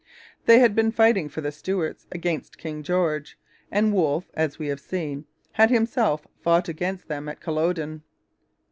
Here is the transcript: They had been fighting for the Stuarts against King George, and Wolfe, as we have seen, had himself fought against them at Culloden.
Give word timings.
They 0.47 0.57
had 0.57 0.73
been 0.73 0.91
fighting 0.91 1.29
for 1.29 1.41
the 1.41 1.51
Stuarts 1.51 2.07
against 2.11 2.57
King 2.57 2.81
George, 2.81 3.37
and 3.71 3.93
Wolfe, 3.93 4.31
as 4.33 4.57
we 4.57 4.65
have 4.69 4.79
seen, 4.79 5.25
had 5.51 5.69
himself 5.69 6.25
fought 6.41 6.67
against 6.67 7.07
them 7.07 7.29
at 7.29 7.39
Culloden. 7.39 8.01